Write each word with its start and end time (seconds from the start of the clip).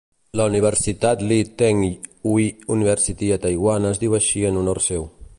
La 0.39 0.45
Universitat 0.51 1.19
Lee 1.31 1.49
Teng-Hui 1.61 2.47
University 2.77 3.29
a 3.35 3.37
Taiwan 3.43 3.87
es 3.91 4.01
diu 4.05 4.17
així 4.21 4.43
en 4.51 4.57
honor 4.63 4.81
seu. 4.87 5.07